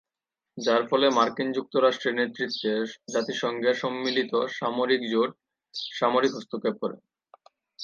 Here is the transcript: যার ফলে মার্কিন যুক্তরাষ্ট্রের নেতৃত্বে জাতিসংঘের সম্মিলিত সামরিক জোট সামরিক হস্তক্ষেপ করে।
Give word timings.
যার 0.57 0.83
ফলে 0.89 1.07
মার্কিন 1.09 1.49
যুক্তরাষ্ট্রের 1.51 2.17
নেতৃত্বে 2.19 2.71
জাতিসংঘের 3.13 3.75
সম্মিলিত 3.75 4.31
সামরিক 4.57 5.01
জোট 5.11 5.31
সামরিক 5.93 6.31
হস্তক্ষেপ 6.35 6.75
করে। 6.81 6.97